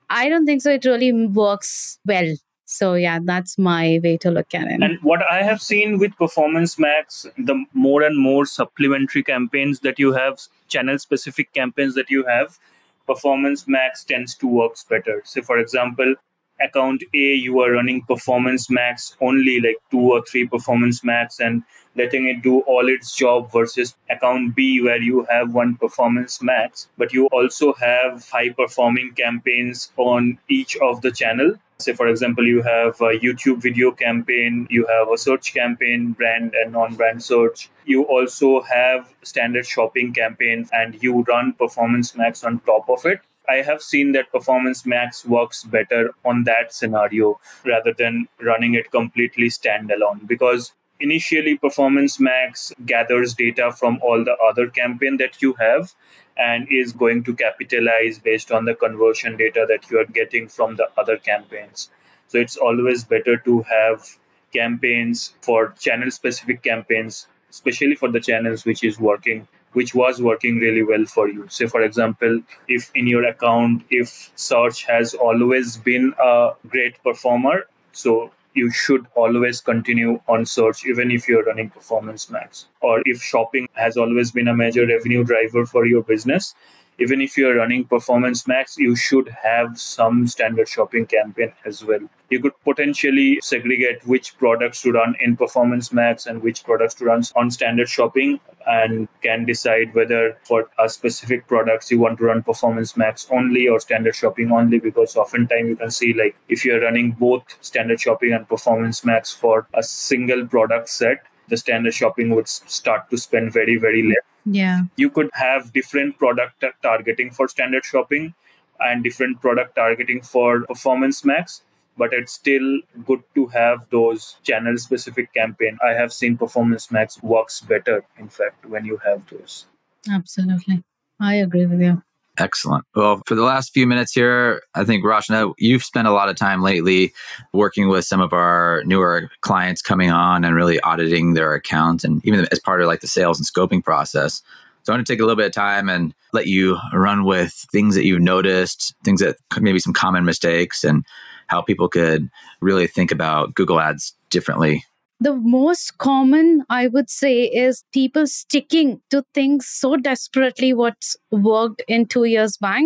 [0.09, 0.71] I don't think so.
[0.71, 2.35] It really works well.
[2.65, 4.81] So yeah, that's my way to look at it.
[4.81, 9.99] And what I have seen with Performance Max, the more and more supplementary campaigns that
[9.99, 12.57] you have, channel specific campaigns that you have,
[13.05, 15.21] Performance Max tends to works better.
[15.25, 16.15] So for example,
[16.63, 21.63] account A, you are running performance max only like two or three performance max and
[21.95, 26.87] letting it do all its job versus account B, where you have one performance max,
[26.97, 31.53] but you also have high performing campaigns on each of the channel.
[31.79, 36.53] Say, for example, you have a YouTube video campaign, you have a search campaign, brand
[36.53, 37.69] and non brand search.
[37.85, 43.21] You also have standard shopping campaign, and you run Performance Max on top of it
[43.51, 48.91] I have seen that Performance Max works better on that scenario rather than running it
[48.91, 50.71] completely standalone because
[51.01, 55.91] initially Performance Max gathers data from all the other campaign that you have
[56.37, 60.77] and is going to capitalize based on the conversion data that you are getting from
[60.77, 61.89] the other campaigns.
[62.29, 64.07] So it's always better to have
[64.53, 70.57] campaigns for channel specific campaigns, especially for the channels which is working which was working
[70.57, 71.45] really well for you.
[71.49, 77.67] Say for example if in your account if search has always been a great performer
[77.91, 82.65] so you should always continue on search even if you're running performance max.
[82.81, 86.53] Or if shopping has always been a major revenue driver for your business
[87.01, 91.99] even if you're running performance max you should have some standard shopping campaign as well.
[92.29, 97.05] You could potentially segregate which products to run in performance max and which products to
[97.05, 102.25] run on standard shopping and can decide whether for a specific products you want to
[102.25, 106.63] run performance max only or standard shopping only because oftentimes you can see like if
[106.63, 111.93] you're running both standard shopping and performance max for a single product set the standard
[111.93, 114.25] shopping would start to spend very very less.
[114.45, 114.83] Yeah.
[114.95, 118.33] You could have different product targeting for standard shopping
[118.79, 121.61] and different product targeting for performance max
[121.97, 125.77] but it's still good to have those channel specific campaign.
[125.87, 129.65] I have seen performance max works better in fact when you have those.
[130.09, 130.83] Absolutely.
[131.19, 132.01] I agree with you
[132.37, 132.85] Excellent.
[132.95, 136.37] Well, for the last few minutes here, I think Rachna, you've spent a lot of
[136.37, 137.13] time lately
[137.53, 142.25] working with some of our newer clients coming on and really auditing their accounts and
[142.25, 144.41] even as part of like the sales and scoping process.
[144.83, 147.51] So I want to take a little bit of time and let you run with
[147.71, 151.05] things that you've noticed, things that maybe some common mistakes and
[151.47, 152.29] how people could
[152.61, 154.85] really think about Google Ads differently
[155.21, 161.83] the most common i would say is people sticking to things so desperately what's worked
[161.87, 162.83] in two years back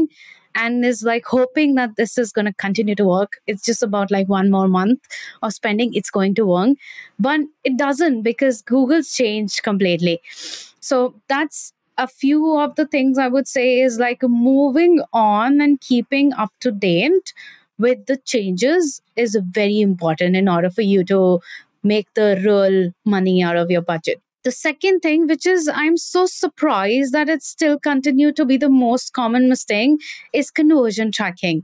[0.56, 3.34] and is like hoping that this is going to continue to work.
[3.46, 5.02] It's just about like one more month
[5.44, 6.78] of spending it's going to work.
[7.20, 10.22] But it doesn't because google's changed completely.
[10.80, 15.80] So that's a few of the things i would say is like moving on and
[15.80, 17.34] keeping up to date
[17.78, 21.40] with the changes is very important in order for you to
[21.86, 24.22] make the real money out of your budget.
[24.44, 28.70] The second thing, which is I'm so surprised that it still continued to be the
[28.70, 30.00] most common mistake,
[30.34, 31.64] is conversion tracking.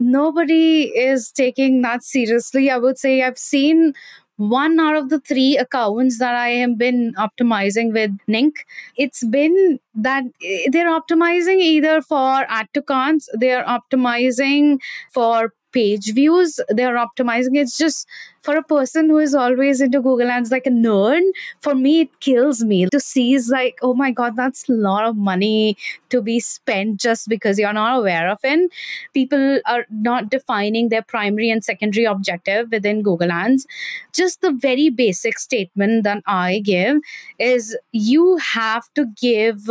[0.00, 2.70] Nobody is taking that seriously.
[2.70, 3.94] I would say I've seen
[4.38, 8.52] one out of the three accounts that I have been optimizing with Nink,
[8.96, 10.24] it's been that
[10.70, 14.78] they're optimizing either for add to carts, they're optimizing
[15.12, 17.56] for page views they're optimizing.
[17.56, 18.06] It's just
[18.42, 21.22] for a person who is always into google ads like a nerd
[21.60, 25.04] for me it kills me to see is like oh my god that's a lot
[25.04, 25.76] of money
[26.08, 28.70] to be spent just because you're not aware of it.
[29.12, 33.66] People are not defining their primary and secondary objective within google ads.
[34.14, 36.98] Just the very basic statement that i give
[37.38, 39.70] is you have to give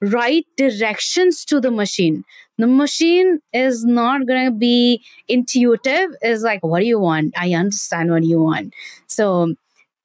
[0.00, 2.24] right directions to the machine
[2.62, 7.34] the machine is not going to be intuitive is like what do you want?
[7.36, 8.74] I understand what you want.
[9.06, 9.54] So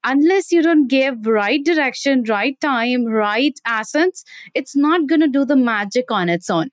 [0.04, 5.44] unless you don't give right direction right time right assets it's not going to do
[5.44, 6.70] the magic on its own.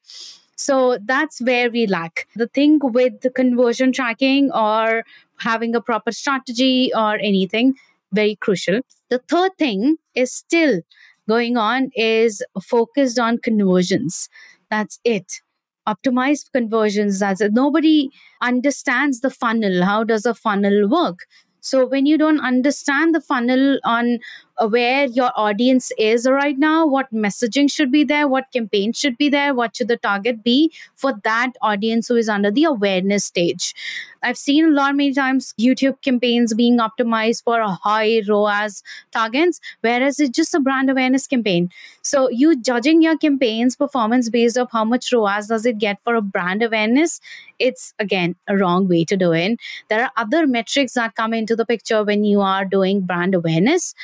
[0.57, 2.29] So that's where we lack.
[2.37, 5.03] The thing with the conversion tracking or
[5.39, 7.75] having a proper strategy or anything
[8.13, 8.81] very crucial.
[9.09, 10.83] The third thing is still
[11.29, 14.29] going on is focused on conversions.
[14.71, 15.41] That's it.
[15.87, 17.21] Optimized conversions.
[17.23, 17.53] It.
[17.53, 18.11] Nobody
[18.41, 19.85] understands the funnel.
[19.85, 21.21] How does a funnel work?
[21.61, 24.19] So when you don't understand the funnel on
[24.61, 29.29] where your audience is right now, what messaging should be there, what campaign should be
[29.29, 33.75] there, what should the target be for that audience who is under the awareness stage.
[34.23, 39.61] I've seen a lot many times YouTube campaigns being optimized for a high ROAS targets,
[39.81, 41.71] whereas it's just a brand awareness campaign.
[42.03, 46.15] So you judging your campaign's performance based off how much ROAS does it get for
[46.15, 47.21] a brand awareness,
[47.59, 49.59] it's again a wrong way to do it.
[49.89, 53.95] There are other metrics that come into the picture when you are doing brand awareness.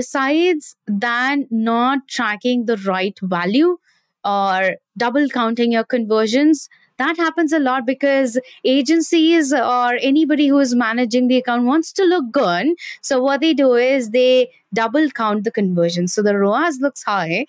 [0.00, 3.76] Besides than not tracking the right value
[4.24, 6.68] or double counting your conversions
[7.00, 12.04] that happens a lot because agencies or anybody who is managing the account wants to
[12.04, 12.66] look good.
[13.00, 17.46] So what they do is they double count the conversions So the ROAS looks high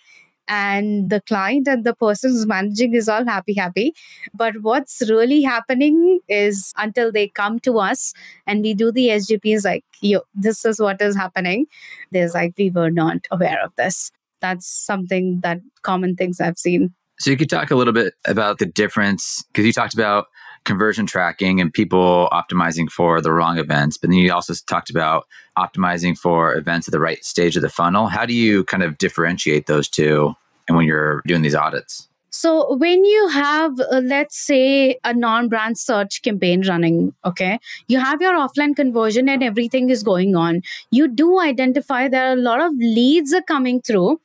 [0.52, 3.94] and the client and the person who's managing is all happy happy.
[4.34, 8.14] But what's really happening is until they come to us
[8.46, 11.66] and we do the sgps like yo this is what is happening
[12.12, 14.12] there's like we were not aware of this.
[14.42, 16.94] That's something that common things i've seen.
[17.20, 20.28] So you could talk a little bit about the difference because you talked about
[20.66, 25.28] conversion tracking and people optimizing for the wrong events, but then you also talked about
[25.58, 28.08] optimizing for events at the right stage of the funnel.
[28.08, 30.36] How do you kind of differentiate those two
[30.72, 32.08] and when you're doing these audits?
[32.34, 37.60] So when you have, uh, let's say, a non-brand search campaign running, okay,
[37.90, 40.62] you have your offline conversion and everything is going on.
[40.92, 44.22] You do identify there are a lot of leads are coming through,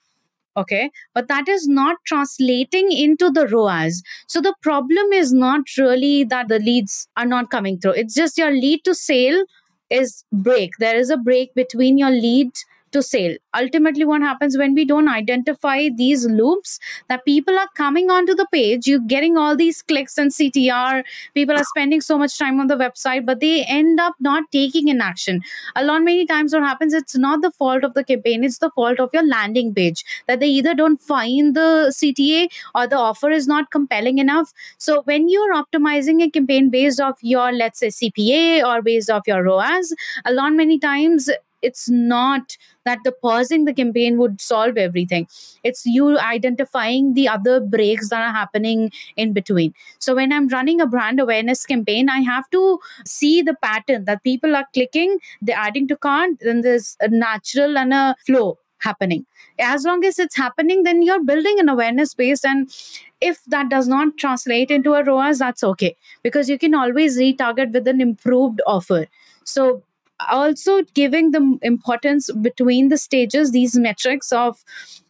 [0.56, 4.04] okay, but that is not translating into the ROAS.
[4.28, 7.94] So the problem is not really that the leads are not coming through.
[7.94, 9.44] It's just your lead to sale
[9.90, 10.74] is break.
[10.78, 12.52] There is a break between your lead
[12.96, 13.36] to sale.
[13.62, 16.78] Ultimately, what happens when we don't identify these loops
[17.08, 21.02] that people are coming onto the page, you're getting all these clicks and CTR,
[21.34, 24.90] people are spending so much time on the website, but they end up not taking
[24.90, 25.40] an action.
[25.74, 28.70] A lot many times what happens, it's not the fault of the campaign, it's the
[28.70, 33.30] fault of your landing page that they either don't find the CTA or the offer
[33.30, 34.52] is not compelling enough.
[34.78, 39.26] So when you're optimizing a campaign based off your, let's say, CPA or based off
[39.26, 39.94] your ROAS,
[40.24, 41.28] a lot many times
[41.68, 45.26] it's not that the pausing the campaign would solve everything.
[45.64, 49.74] It's you identifying the other breaks that are happening in between.
[49.98, 52.62] So when i'm running a brand awareness campaign i have to
[53.04, 57.78] see the pattern that people are clicking they're adding to cart then there's a natural
[57.78, 59.24] and a flow happening.
[59.58, 62.70] As long as it's happening then you're building an awareness base and
[63.20, 67.72] if that does not translate into a ROAS, that's okay because you can always retarget
[67.72, 69.06] with an improved offer.
[69.44, 69.82] So
[70.28, 74.64] also giving the importance between the stages these metrics of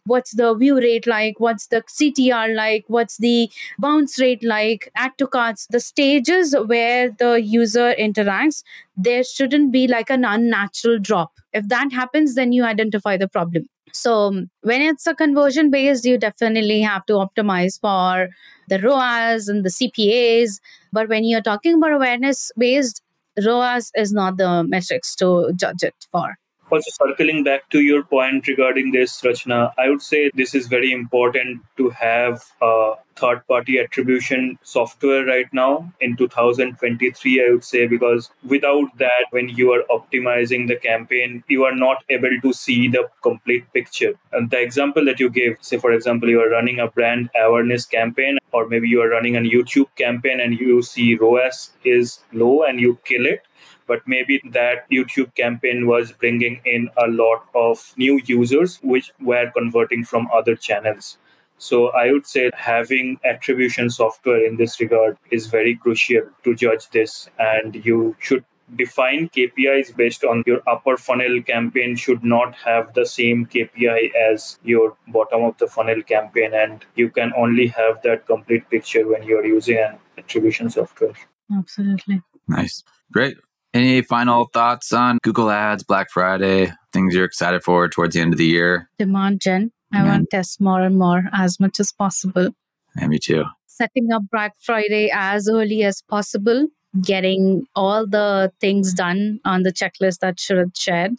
[0.05, 3.49] what's the view rate like what's the ctr like what's the
[3.79, 8.63] bounce rate like add to carts the stages where the user interacts
[8.95, 13.67] there shouldn't be like an unnatural drop if that happens then you identify the problem
[13.93, 18.29] so when it's a conversion based you definitely have to optimize for
[18.67, 20.59] the ROAS and the CPAs.
[20.91, 23.01] But when you're talking about awareness based,
[23.45, 26.35] ROAS is not the metrics to judge it for.
[26.69, 30.91] Also, circling back to your point regarding this, Rachna, I would say this is very
[30.91, 37.87] important to have a third party attribution software right now in 2023, I would say,
[37.87, 42.89] because without that, when you are optimizing the campaign, you are not able to see
[42.89, 44.15] the complete picture.
[44.33, 47.85] And the example that you gave, say, for example, you are running a brand awareness
[47.85, 52.63] campaign, or maybe you are running a YouTube campaign and you see ROAS is low
[52.63, 53.41] and you kill it
[53.87, 59.49] but maybe that YouTube campaign was bringing in a lot of new users which were
[59.51, 61.17] converting from other channels.
[61.57, 66.89] So I would say having attribution software in this regard is very crucial to judge
[66.91, 72.93] this and you should define KPIs based on your upper funnel campaign should not have
[72.93, 78.01] the same KPI as your bottom of the funnel campaign and you can only have
[78.03, 81.13] that complete picture when you're using an attribution software.
[81.51, 82.21] Absolutely.
[82.47, 82.83] Nice.
[83.11, 83.37] Great.
[83.73, 88.33] Any final thoughts on Google Ads, Black Friday, things you're excited for towards the end
[88.33, 88.89] of the year?
[88.97, 89.71] Demand gen.
[89.93, 92.49] I want to test more and more as much as possible.
[92.97, 93.43] Yeah, me too.
[93.67, 96.67] Setting up Black Friday as early as possible,
[97.01, 101.13] getting all the things done on the checklist that Sharad shared.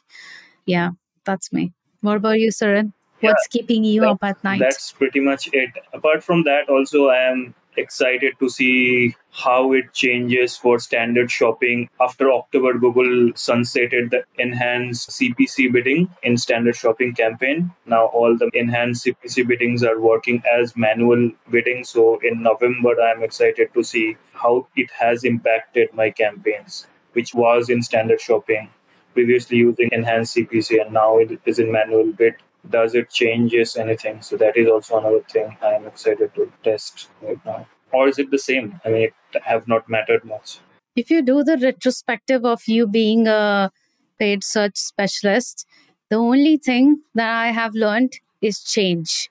[0.67, 0.91] Yeah,
[1.25, 1.73] that's me.
[2.01, 2.93] What about you, Saran?
[3.21, 4.61] What's keeping you up at night?
[4.61, 5.71] That's pretty much it.
[5.93, 11.89] Apart from that, also, I am excited to see how it changes for standard shopping.
[12.01, 17.71] After October, Google sunsetted the enhanced CPC bidding in standard shopping campaign.
[17.87, 21.85] Now, all the enhanced CPC biddings are working as manual bidding.
[21.85, 27.69] So, in November, I'm excited to see how it has impacted my campaigns, which was
[27.69, 28.71] in standard shopping
[29.15, 32.35] previously using enhanced CPC and now it is in manual bid.
[32.71, 34.23] Does it changes anything?
[34.23, 37.67] So that is also another thing I am excited to test right now.
[37.93, 38.81] Or is it the same?
[38.85, 39.15] I mean, it
[39.45, 40.59] have not mattered much.
[40.97, 43.71] if you do the retrospective of you being a
[44.19, 45.67] paid search specialist,
[46.11, 49.31] the only thing that I have learned is change.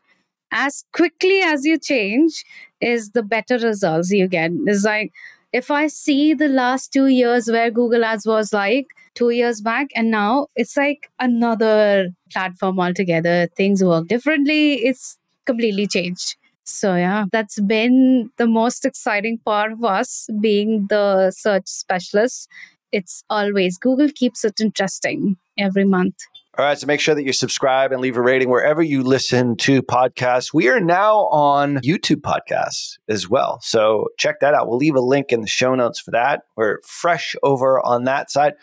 [0.52, 2.44] As quickly as you change,
[2.80, 4.52] is the better results you get.
[4.66, 5.12] It's like
[5.52, 9.88] if I see the last two years where Google Ads was like two years back,
[9.96, 13.48] and now it's like another platform altogether.
[13.58, 14.86] Things work differently.
[14.86, 16.36] It's completely changed.
[16.64, 22.48] So yeah, that's been the most exciting part of us being the search specialists.
[22.92, 26.16] It's always Google keeps it interesting every month.
[26.58, 29.58] All right, so make sure that you subscribe and leave a rating wherever you listen
[29.58, 30.52] to podcasts.
[30.52, 33.60] We are now on YouTube podcasts as well.
[33.62, 34.68] So check that out.
[34.68, 36.42] We'll leave a link in the show notes for that.
[36.56, 38.54] We're fresh over on that side.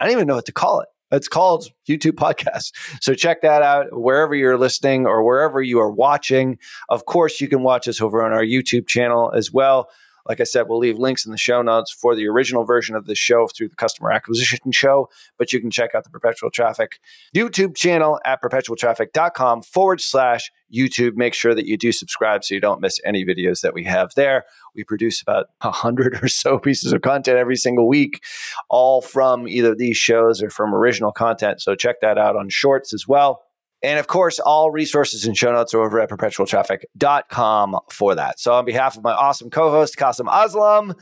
[0.00, 0.88] I don't even know what to call it.
[1.12, 2.72] It's called YouTube Podcast.
[3.00, 6.58] So check that out wherever you're listening or wherever you are watching.
[6.88, 9.88] Of course, you can watch us over on our YouTube channel as well.
[10.28, 13.06] Like I said, we'll leave links in the show notes for the original version of
[13.06, 15.08] the show through the customer acquisition show,
[15.38, 17.00] but you can check out the Perpetual Traffic
[17.34, 21.16] YouTube channel at perpetualtraffic.com forward slash YouTube.
[21.16, 24.12] Make sure that you do subscribe so you don't miss any videos that we have
[24.16, 24.44] there.
[24.74, 28.22] We produce about a hundred or so pieces of content every single week,
[28.68, 31.60] all from either these shows or from original content.
[31.60, 33.42] So check that out on shorts as well.
[33.86, 38.40] And of course, all resources and show notes are over at perpetualtraffic.com for that.
[38.40, 40.98] So, on behalf of my awesome co host, Kasim Aslam,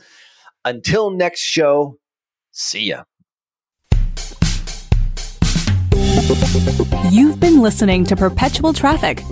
[0.65, 1.97] until next show,
[2.51, 3.05] see ya.
[7.09, 9.23] You've been listening to Perpetual Traffic